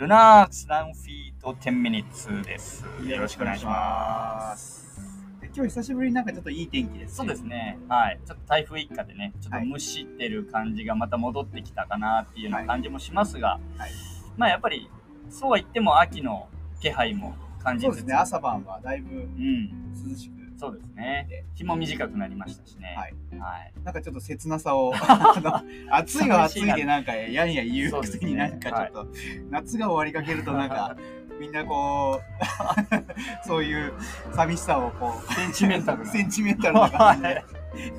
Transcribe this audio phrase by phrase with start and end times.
[0.00, 2.86] ルナークスランフィート10ミニッツです。
[3.04, 4.98] よろしくお願いします。
[5.42, 7.42] で今日久しぶりになんかちょっといい天気です、そうです。
[7.42, 7.78] ね。
[7.86, 8.18] はい。
[8.24, 13.90] ちょっと台風一過でね、ちょっと蒸してる感じがまた戻ってきたかなっていうような感じもしますが、はい
[14.38, 14.88] まあやっぱり、
[15.28, 16.48] そうは言っても秋の
[16.80, 19.92] 気配も感じつつそうですね、朝晩はだいぶうん。
[20.08, 21.26] 涼しく、そうですね。
[21.54, 22.94] 日も短くなりましたしね。
[22.94, 23.14] はい。
[23.40, 23.72] はい。
[23.82, 29.08] なんかちょっと切なさを、 あの暑いは暑いで なんかやんや言うくせになんかちょっと、
[29.48, 30.94] 夏が終わりかけるとなんか、
[31.40, 33.94] みんなこう、そういう
[34.32, 37.28] 寂しさをこう、センチメンタルなセンチメンタルな感じで。
[37.40, 37.94] そうです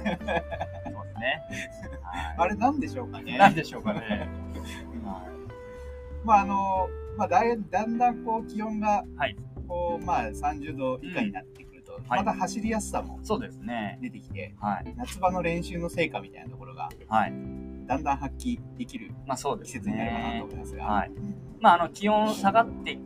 [1.20, 1.42] ね。
[2.04, 3.38] はいあれなんでしょうかね。
[3.40, 4.30] なんでしょうかね。
[6.24, 9.36] まああの、まあだいだんだんこう気温が、はい
[9.68, 11.64] こうまあ30度以下になって
[12.00, 12.24] と、はい。
[12.24, 13.98] また走りやすさもそうですね。
[14.02, 14.94] 出てきて、はい。
[14.98, 17.34] 夏場の練習の成果みたいなところがはい。
[17.88, 20.42] だんだん発揮できるまあそうです季節になるかなとね。
[20.44, 21.10] 思いますが、はい。
[21.10, 21.36] うん。
[21.60, 22.98] まああの気温下がって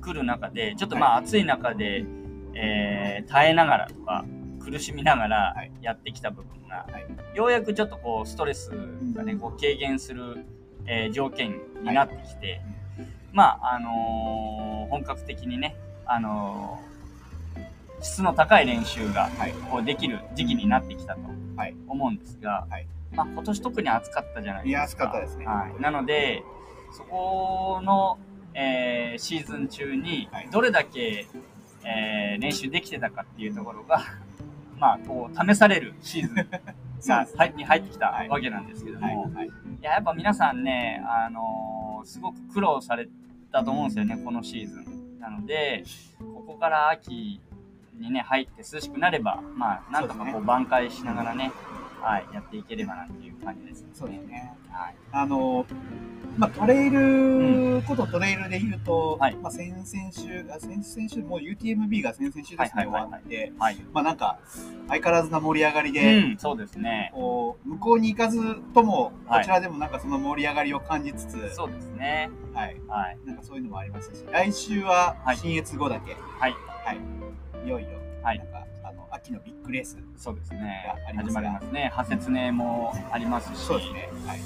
[0.00, 2.04] くる中で、ちょっとまあ暑い中で、
[2.54, 4.24] えー耐えながらとか、
[4.58, 5.72] 苦しみながらはい。
[5.82, 7.36] やってきた部分が、はい。
[7.36, 8.70] ようやくちょっとこうストレス
[9.14, 9.38] がね、うん。
[9.38, 10.44] こう軽減する、
[10.86, 12.60] えー条件になってきて、
[13.32, 15.76] まああのー本格的にね、
[16.06, 16.89] あのー
[18.00, 19.52] 質の高い練習がはい。
[19.70, 21.20] こうできる時期になってきたと
[21.56, 21.74] はい。
[21.88, 22.86] 思うんですが、はい。
[23.12, 24.82] まあ、今年特に暑かったじゃないですか。
[24.84, 26.42] 暑かったですねはい、なので、
[26.92, 28.18] そこの、
[28.54, 30.48] えーシーズン中にはい。
[30.50, 31.26] どれだけ、
[31.84, 34.02] えー練習できてたかっていうところが、
[34.78, 36.36] まあ、こう試されるシーズン
[37.06, 38.28] が入に入ってきたはい。
[38.28, 39.34] わけなんですけども、い、はい。
[39.34, 39.50] はい
[39.82, 43.08] ややっぱ皆さんね、あのーすごく苦労され
[43.52, 45.18] たと思うんですよね、このシーズン。
[45.20, 45.84] なので、
[46.18, 47.40] ここから秋
[48.00, 51.52] にね、入って涼しくなれば、まあ、なんとかこう挽回しながらね、
[52.00, 53.88] はい、やっていければなっていう感じですね。
[53.92, 54.94] そうですねはい。
[55.12, 55.66] あの
[56.38, 63.76] まあトレイルことトレイルで言うと、はいまあ先々週あ先々週もう UTMB が先々週ですね、はいはいはいはい終わってはい。
[63.92, 64.38] まあなんか
[64.88, 67.10] 相変わらずな盛り上がりで、うん、そうですね。
[67.14, 68.40] こう向こうに行かず
[68.72, 72.30] ともはいこちらでもなんかその盛り上がりを感じつつ、そうですね。
[72.54, 73.18] はい、はい。
[73.26, 76.54] なんかそういうのもありますし来週ははい新越後だけ、はい。
[77.64, 78.38] いよいよ、はい。
[78.38, 80.94] なんかあの秋のビッグレースそうですね。
[81.16, 81.70] 始がまりますね。
[81.92, 84.08] 派説ねもありますし、そうですね。
[84.26, 84.40] はい。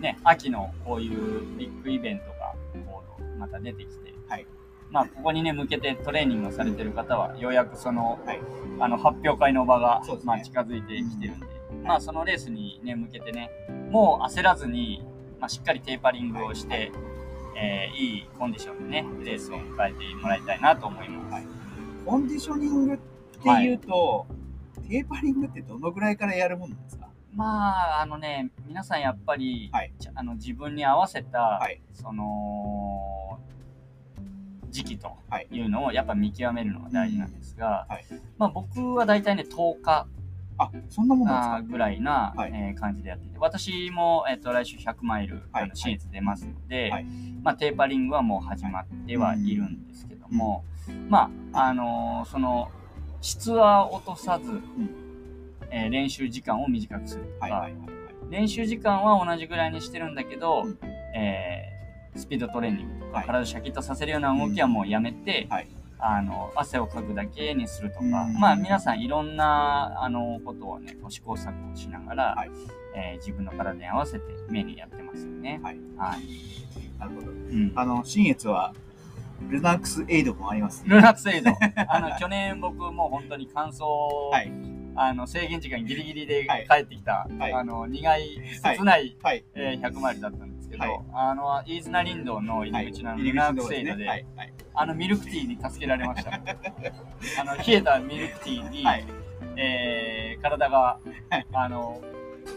[0.00, 4.46] ね、秋のこういうビッグイベントがこうまた出てきて、はい。
[4.90, 8.40] まあ、ここにね、向けてトレーニングをされてる方は、ようやくその、はい。
[8.78, 10.18] あの、発表会の場が、ね。
[10.24, 11.46] まあ、近づいてきてるんで、
[11.82, 13.50] まあ、そのレースにね、向けてね、
[13.90, 15.02] もう焦らずに、
[15.40, 16.92] まあ、しっかりテーパリングをして、
[17.56, 21.32] えーいいコンディションでね、レースを迎えてもらいたいなと思います。
[21.32, 21.46] はい。
[22.04, 22.98] コンディショニング
[23.42, 24.26] っていうと、
[24.88, 27.08] テーパリングってどのぐらいからやるものなんですか？
[27.34, 29.92] まあ、あのね、皆さんやっぱり、はい。
[30.14, 31.80] あの自分に合わせた、はい。
[31.94, 33.38] その、
[34.70, 35.48] 時期とはい。
[35.50, 38.04] いうのをやっぱ見極めるのが大事なんですが、はい。
[38.38, 40.06] まあ僕は大体ね、10日
[40.58, 42.52] あそんなもんなんぐらいな、はい。
[42.54, 45.64] えー感じでやっていて、私も、えっと来週100マイル、はい。
[45.64, 47.06] あの新越出ますので、はい。
[47.42, 50.64] まあ、テーパリングはもう始まってはいるんですけども、
[51.08, 52.70] まあ、あのーその、
[53.22, 54.60] 質は落とさず、
[55.70, 57.90] えー練習時間を短くするとか、かはいはいはい。
[58.30, 60.78] 練習時間は同じぐらいにしてるんだけど、うん。
[61.16, 63.26] えースピードトレーニングとか、はい。
[63.26, 65.68] 体をシャキッとさせるような動きはもうやめて、はい
[66.04, 68.10] あの汗をかくだけにするとか、うん。
[68.40, 72.50] まあ皆さんいろんなあのことをねこう試行錯誤しながら、はい。
[72.96, 75.60] えー自分の体に合わせてメニューやってますよね。
[75.62, 75.78] はい。
[75.96, 76.98] はい。
[76.98, 77.28] なるほど。
[77.28, 78.74] うん、あの新越は
[79.48, 81.50] ルナックスエイドもありますルナックスエイド
[81.88, 83.84] あの去年僕もう本当に乾燥、
[84.30, 84.52] はい。
[84.94, 86.66] あの制限時間ギリギリではい。
[86.68, 87.52] 帰ってきた、はい。
[87.52, 89.44] あの苦い切ない、はい。
[89.54, 91.00] えー100マイルだったんですけど、はい。
[91.14, 94.26] あの飯綱林道の入り口のルナークスエイドで、はい。
[94.36, 94.52] はい。
[94.74, 96.32] あのミルクティーに助けられました。
[97.40, 99.04] あの冷えたミルクティーに、はい。
[99.56, 100.98] えー体が、
[101.30, 101.46] はい。
[101.52, 102.00] あの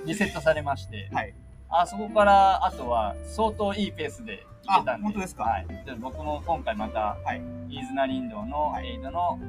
[0.05, 1.33] リセットされまして、はい
[1.69, 5.43] あそこからあとは相当いいペースで行けたんで、あ本当ですか？
[5.43, 7.41] はい、で僕も今回また、はい。
[7.67, 8.87] 飯綱林道のはい。
[8.87, 9.39] エイドの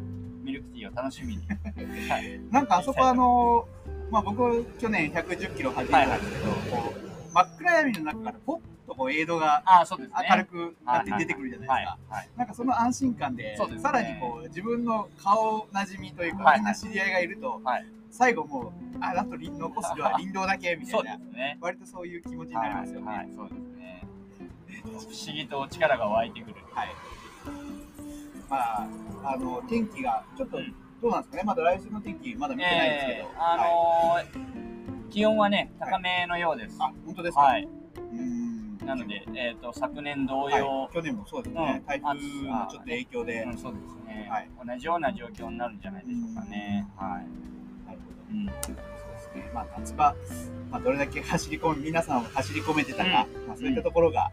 [0.43, 1.43] ミルクティーを楽しみに。
[2.09, 2.41] はい。
[2.51, 3.67] なんかあそこあの
[4.11, 10.15] まあ僕去年110キロ走ったんですけど、こう真っ暗闇の中からポッとこうエイドがあ、そうですね。
[10.31, 16.59] 明るくなって出てくるじゃないですか、はいはいなんかその安心感でさらにこう自分の顔なじみというか、はい。
[16.59, 17.87] みんな知り合いがいると、はい。
[18.11, 21.59] 最後もうああと林残すのは林道だけみたそいうなね。
[21.61, 24.03] 割とそういう気持ちになりますよねはいはい、そうですね。
[24.85, 26.57] 不思議と力が湧いてくる。
[26.73, 26.89] はい。
[28.49, 28.89] まあ、
[29.25, 30.59] あの、天気が、ちょっと、
[31.03, 33.19] どうなんですかね、まだ来週の天気、まだ見てないんですけど。
[33.19, 34.57] えーあのー
[35.09, 36.77] 気温はね、高めのようです。
[36.79, 37.41] あ、本当ですか？
[37.43, 37.65] はい。
[37.65, 38.77] うーん。
[38.85, 46.87] なので、えっ、と、昨年同はい様、去年もそうですうんね、台風のちょっと影響で、うん、そうですね、はい同じような状況になるんじゃないでしょうかね。
[46.97, 47.27] はい。
[48.31, 48.47] うん。
[48.47, 49.51] そうですね。
[49.55, 50.15] まあ、夏場、
[50.71, 54.31] まあ、どれだけ走り込み、皆さん走り込めてたか、まあ、そういったところが、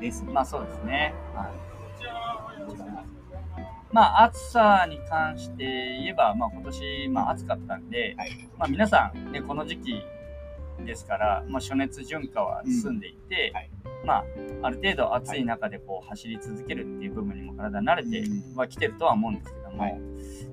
[0.00, 0.32] レースに。
[0.32, 1.14] まあそうですね。
[1.34, 1.68] はい。
[3.90, 8.48] まあ暑さに関して言えば、まあ今年、まあ暑かったんで、はい。
[8.58, 10.02] まあ皆さん、ね、この時期
[10.84, 13.70] ですから、まあ暑熱順化は済んでいて、うんはい
[14.04, 14.24] まあ
[14.62, 20.00] ある程度暑い中でこう走り続けるっていう部分にも体慣れてうんはきてるとは思うんですけども、はい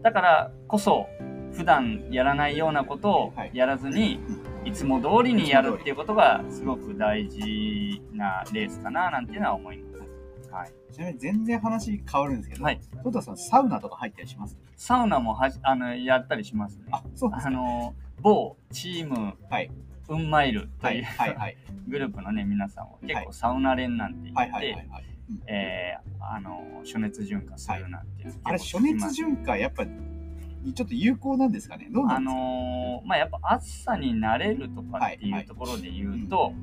[0.01, 1.07] だからこそ、
[1.55, 4.19] 普段やらないようなことをはいやらずに、
[4.65, 10.51] いつも通りにやるっていうことがすごく大事なレースかななんていうのは思います。
[10.51, 10.71] はい。
[10.93, 12.79] ちなみに全然話変わるんですけど、はい。
[13.03, 14.57] トトさん、サウナとか入ったりします？
[14.75, 16.85] サウナもはじあのやったりしますね。
[16.91, 19.69] あ、そうですあの、某チーム、はい
[20.07, 21.57] うんマイルとはいい、う、はい、はい。
[21.89, 24.87] グループのね、皆さんを結はい構サウナ連なんて言って、
[25.47, 29.83] えーあの、暑熱順化するなんていうのあれ、結暑熱順化、やっぱ、
[30.73, 31.87] ちょっと有効なんですかね？
[31.91, 36.53] どうなあんですか、のーまあやっぱ暑さに慣れるとかっていうところで言うと、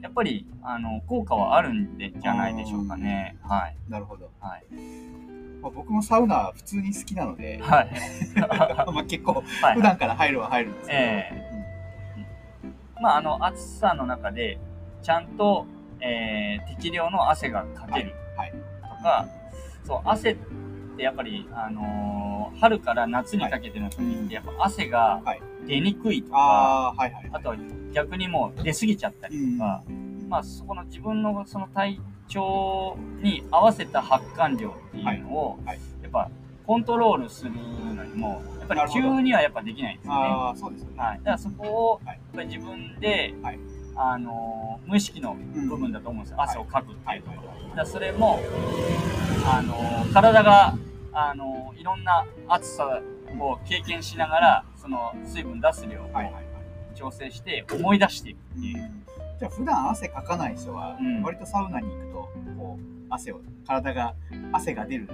[0.00, 3.36] やっぱりあの効果はあるんでじゃないでしょうかね。
[3.42, 3.76] はい。
[3.88, 4.30] なるほど。
[4.40, 4.64] はい。
[5.62, 7.90] まあ、僕もサウナ普通に好きなので、はい。
[8.92, 11.32] まあ結構、はい普段から入るは入るんですけど、え
[13.00, 14.58] まああの暑さの中で
[15.02, 15.66] ちゃんと、
[16.00, 19.26] えー適量の汗がかけるはいとか、
[19.84, 20.40] そう汗って
[20.98, 25.42] やっぱりあのー春から夏にかけての時ってやっぱ汗がはい。
[25.66, 27.30] 出にくいとか、ああー、はい、はい。
[27.32, 27.56] あとは
[27.92, 29.82] 逆にもう出過ぎちゃったりとか、
[30.28, 35.66] まあそこの自分のその体調に合わせた発汗量っていうのを、はい。
[35.66, 35.78] はい。
[36.02, 36.28] やっぱ
[36.66, 40.20] コントロールするのにもやっぱり急にはやっぱできないんですよね。
[40.20, 40.94] ああ、そうですよね。
[40.98, 42.16] はい、だからそこをはい。
[42.16, 43.58] やっぱり自分で、はい。
[43.94, 45.36] あのー無意識の
[45.68, 47.76] 部分だと思うんですよ、うん汗をかくっていうところ、はい。
[47.76, 48.40] だそれも、
[49.46, 50.74] あのー体が、
[51.12, 53.00] あのーいろんな暑さ
[53.38, 56.10] を経験しながらその水分出す量を。
[56.94, 58.90] 調整して思い出していくっていう、
[59.38, 61.22] じゃあ普段汗かかない人は、うん。
[61.22, 62.12] 割とサウナに行くと
[62.58, 64.14] こう汗を体が
[64.52, 65.08] 汗が出る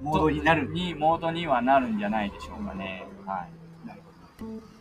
[0.00, 0.66] モードになる。
[0.68, 3.46] にモードにはなるんじゃないでしょうかね、は
[3.84, 3.86] い。
[3.86, 4.00] なる
[4.40, 4.75] ほど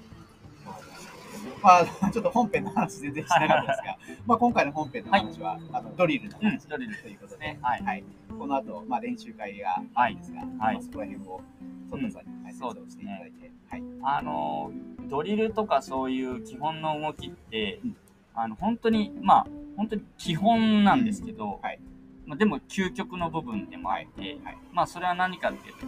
[1.62, 7.60] まあ、ちょっと本編の話全然しなかったですが、まあ今回の本編の話は、あのドリルのうん、話ドリルということで、ね。
[7.62, 7.84] はい。
[7.84, 8.04] はい、
[8.38, 11.42] この後、まあ練習会があるんですが、まあそこら辺を
[11.90, 12.26] トットさん。
[12.26, 14.72] に解説をしていただいて、はい、あの
[15.10, 17.98] ドリルとかそういう基本の動きって、うん。
[18.38, 19.48] あの本当にまあ
[19.78, 21.80] 本当に基本なんですけど、はい。
[22.26, 24.58] まあ、でも究極の部分でもあって、はい。
[24.74, 25.86] まあそれは何かっていうと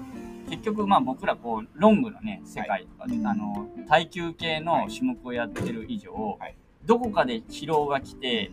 [0.49, 6.55] 結局まあ僕らこうロングのね世界とかで、はいあの耐久系の種目をやってる以上、はい。
[6.85, 8.51] どこかで疲労が来て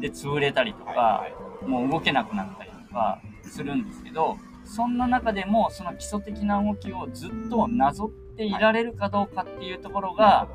[0.00, 1.34] で潰れたりとか、はい
[1.66, 10.48] もう動けなくなったりとかするんですけどそんな中でもその基礎的な動きをずっとなぞっていられるかどうかっていうところが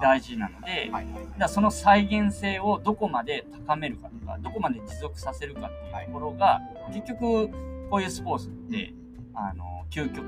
[0.00, 0.90] 大事なので、はい。
[0.90, 1.06] はい。
[1.38, 6.60] だその再現性をどこまで高めるかとかどこまで持続させるかっていうところが、
[6.92, 7.48] 結局
[7.90, 8.92] こういうスポーツって
[9.34, 10.24] あの究極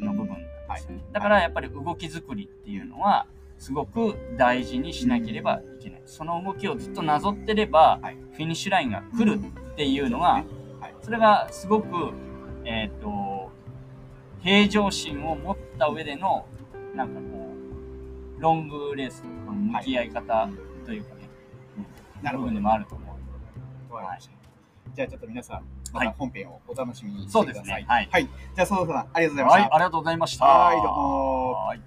[0.00, 3.26] の部分なんですよね、だからやっぱり動き作りっていうのは
[3.58, 6.02] すごく大事にしなければいけない。
[6.06, 8.16] その動きをずっとなぞってれば、はい。
[8.32, 10.44] フィニッシュラインが来るっていうのが、
[10.80, 10.94] はい。
[11.02, 12.12] それがすごく
[12.64, 13.50] えっ、と
[14.42, 16.46] 平常心を持った上での
[16.94, 17.54] なんかこ
[18.38, 20.48] うロングレースとの向き合い方
[20.86, 21.28] というかね、
[22.22, 22.50] なるほど。
[22.50, 23.04] 部分でもあると思
[23.90, 23.94] う。
[23.94, 24.32] わかりました。
[24.94, 27.64] じゃあちょっと皆さん、またはい本編をお楽しみにしてそうください。
[27.64, 27.86] ですね。
[27.88, 28.08] はい。
[28.10, 28.24] はい。
[28.24, 29.54] じゃあ、ソードさん、ありがとうございました。
[29.54, 30.44] はい、ありがとうございました。
[30.44, 31.80] はいどうもはい